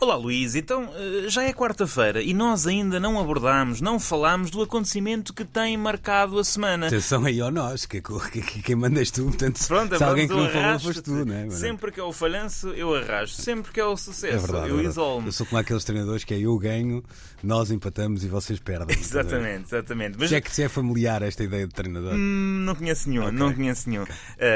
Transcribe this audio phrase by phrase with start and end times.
[0.00, 4.62] Olá Luís, então eh, já é quarta-feira e nós ainda não abordámos, não falámos do
[4.62, 6.86] acontecimento que tem marcado a semana.
[6.86, 10.32] Atenção aí ao nós, que, que, que quem mandas tu, portanto, Pronto, se alguém que
[10.32, 11.50] não falou foste tu, não é?
[11.50, 13.42] Sempre que é o falhanço, eu arrasto.
[13.42, 14.68] Sempre que é o sucesso, É verdade.
[14.68, 14.88] é eu verdade.
[14.88, 15.26] isolo-me.
[15.26, 17.04] Eu sou como aqueles treinadores que é eu ganho,
[17.42, 18.96] nós empatamos e vocês perdem.
[18.98, 20.16] Exatamente, exatamente.
[20.18, 22.14] Mas Se é que se é familiar esta ideia de treinador.
[22.14, 24.04] Hum, não conheço nenhum, não conheço nenhum.
[24.04, 24.06] Uh,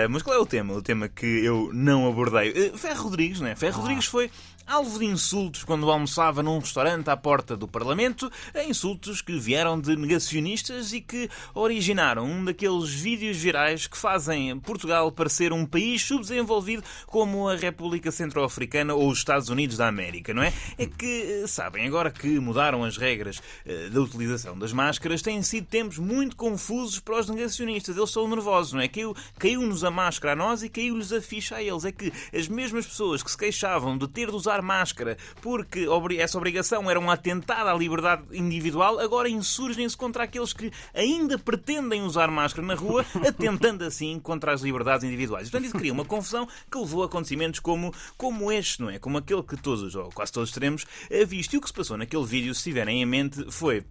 [0.09, 0.73] mas qual é o tema?
[0.73, 2.51] O tema que eu não abordei.
[2.73, 3.55] Uh, Ferro Rodrigues, né?
[3.55, 4.31] Ferro Rodrigues foi
[4.67, 8.31] alvo de insultos quando almoçava num restaurante à porta do Parlamento,
[8.69, 15.11] insultos que vieram de negacionistas e que originaram um daqueles vídeos virais que fazem Portugal
[15.11, 20.43] parecer um país subdesenvolvido como a República Centro-Africana ou os Estados Unidos da América, não
[20.43, 20.53] é?
[20.79, 25.43] É que, eh, sabem, agora que mudaram as regras eh, da utilização das máscaras, têm
[25.43, 27.97] sido tempos muito confusos para os negacionistas.
[27.97, 28.87] Eles estão nervosos, não é?
[28.87, 31.85] Caiu- Caiu-nos a máscara a nós e caiu-lhes a ficha a eles.
[31.85, 35.87] É que as mesmas pessoas que se queixavam de ter de usar máscara porque
[36.19, 42.03] essa obrigação era um atentado à liberdade individual, agora insurgem-se contra aqueles que ainda pretendem
[42.03, 45.51] usar máscara na rua, atentando assim contra as liberdades individuais.
[45.51, 48.99] Portanto, isso cria uma confusão que levou a acontecimentos como, como este, não é?
[48.99, 51.55] Como aquele que todos, ou quase todos teremos eh, visto.
[51.55, 53.85] E o que se passou naquele vídeo, se tiverem em mente, foi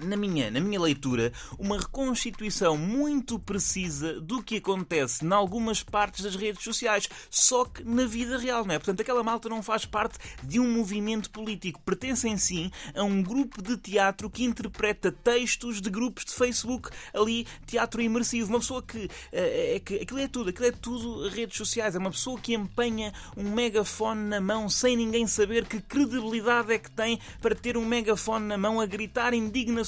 [0.00, 6.22] na minha, na minha leitura, uma reconstituição muito precisa do que acontece em algumas partes
[6.22, 8.78] das redes sociais, só que na vida real, não é?
[8.78, 13.62] Portanto, aquela malta não faz parte de um movimento político, pertencem sim a um grupo
[13.62, 18.50] de teatro que interpreta textos de grupos de Facebook, ali, teatro imersivo.
[18.50, 21.98] Uma pessoa que eh, é que aquilo é tudo, aquilo é tudo redes sociais, é
[21.98, 26.90] uma pessoa que empenha um megafone na mão sem ninguém saber que credibilidade é que
[26.90, 29.34] tem para ter um megafone na mão a gritar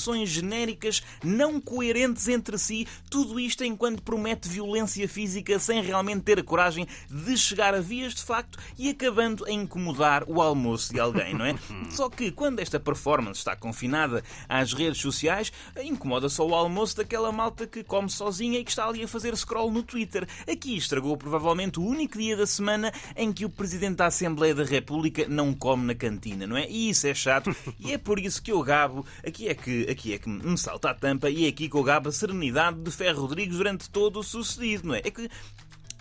[0.01, 6.39] indignações genéricas, não coerentes entre si, tudo isto enquanto promete violência física sem realmente ter
[6.39, 11.01] a coragem de chegar a vias de facto e acabando a incomodar o almoço de
[11.01, 11.55] alguém, não é?
[11.91, 15.53] Só que quando esta performance está confinada às redes sociais,
[15.83, 19.37] incomoda só o almoço daquela malta que come sozinha e que está ali a fazer
[19.37, 20.27] scroll no Twitter.
[20.51, 24.65] Aqui estragou provavelmente o único dia da semana em que o Presidente da Assembleia da
[24.65, 26.69] República não come na cantina, não é?
[26.69, 30.15] E isso é chato e é por isso que eu gabo, aqui é que, aqui
[30.15, 32.91] é que me salta a tampa e é aqui que eu gabo a serenidade de
[32.91, 34.99] Ferro Rodrigues durante todo o sucedido, não é?
[34.99, 35.29] É que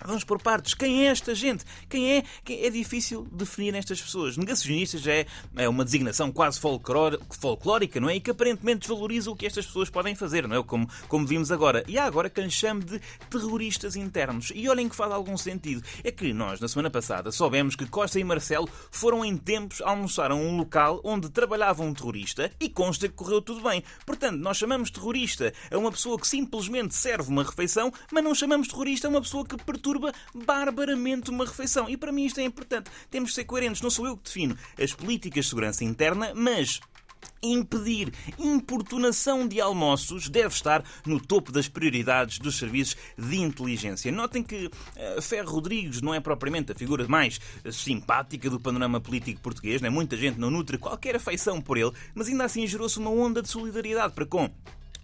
[0.05, 0.73] Vamos por partes.
[0.73, 1.65] Quem é esta gente?
[1.89, 2.23] Quem é?
[2.43, 4.37] Quem é difícil definir estas pessoas.
[4.37, 8.15] Negacionistas é, é uma designação quase folclórica, não é?
[8.15, 10.63] E que aparentemente desvaloriza o que estas pessoas podem fazer, não é?
[10.63, 11.83] Como, como vimos agora.
[11.87, 12.99] E há agora quem chame de
[13.29, 14.51] terroristas internos.
[14.55, 15.83] E olhem que faz algum sentido.
[16.03, 20.31] É que nós, na semana passada, soubemos que Costa e Marcelo foram em tempos almoçar
[20.31, 23.83] a um local onde trabalhava um terrorista e consta que correu tudo bem.
[24.05, 28.67] Portanto, nós chamamos terrorista a uma pessoa que simplesmente serve uma refeição, mas não chamamos
[28.67, 29.88] terrorista a uma pessoa que perturba
[30.33, 31.89] barbaramente uma refeição.
[31.89, 32.89] E para mim isto é importante.
[33.09, 33.81] Temos de ser coerentes.
[33.81, 36.79] Não sou eu que defino as políticas de segurança interna, mas
[37.41, 44.11] impedir importunação de almoços deve estar no topo das prioridades dos serviços de inteligência.
[44.11, 48.99] Notem que eh, Ferro Rodrigues não é propriamente a figura mais eh, simpática do panorama
[48.99, 49.89] político português, né?
[49.89, 53.49] muita gente não nutre qualquer afeição por ele, mas ainda assim gerou-se uma onda de
[53.49, 54.49] solidariedade para com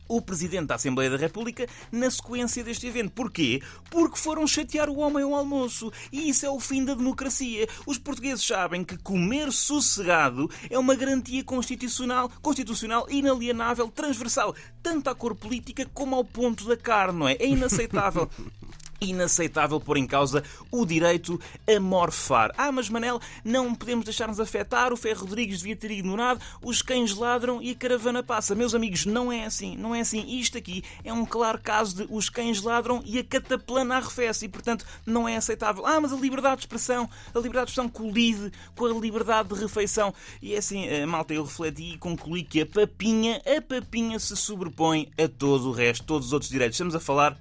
[0.08, 3.12] o Presidente da Assembleia da República na sequência deste evento.
[3.12, 3.62] Porquê?
[3.90, 5.92] Porque foram chatear o homem ao almoço.
[6.12, 7.68] E isso é o fim da democracia.
[7.86, 15.16] Os portugueses sabem que comer sossegado é uma garantia constitucional, constitucional inalienável, transversal, tanto à
[15.16, 17.34] cor política como ao ponto da carne, não é?
[17.34, 18.30] É inaceitável.
[19.06, 22.52] Inaceitável pôr em causa o direito a morfar.
[22.58, 24.92] Ah, mas Manel, não podemos deixar-nos afetar.
[24.92, 26.42] O Ferro Rodrigues devia ter ignorado.
[26.62, 28.56] Os cães ladram e a caravana passa.
[28.56, 29.78] Meus amigos, não é assim.
[29.78, 30.40] Não é assim.
[30.40, 34.46] Isto aqui é um claro caso de os cães ladram e a cataplana arrefece.
[34.46, 35.86] E, portanto, não é aceitável.
[35.86, 39.56] Ah, mas a liberdade de expressão, a liberdade de expressão colide com a liberdade de
[39.56, 40.14] refeição.
[40.42, 44.36] E é assim, eh, malta, eu refleti e concluí que a papinha, a papinha se
[44.36, 46.76] sobrepõe a todo o resto, todos os outros direitos.
[46.76, 47.38] Estamos a falar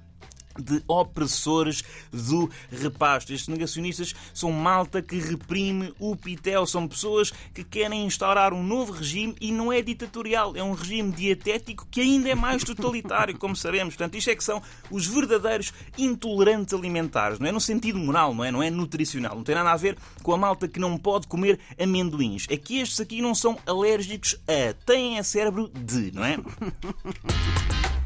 [0.59, 3.33] de opressores do repasto.
[3.33, 6.67] Estes negacionistas são malta que reprime o pitel.
[6.67, 10.57] São pessoas que querem instaurar um novo regime e não é ditatorial.
[10.57, 13.95] É um regime dietético que ainda é mais totalitário, como sabemos.
[13.95, 17.39] Portanto, isto é que são os verdadeiros intolerantes alimentares.
[17.39, 18.51] Não é no sentido moral, não é?
[18.51, 19.37] Não é nutricional.
[19.37, 22.47] Não tem nada a ver com a malta que não pode comer amendoins.
[22.49, 24.75] É que estes aqui não são alérgicos a.
[24.85, 26.37] Têm a cérebro de, não é?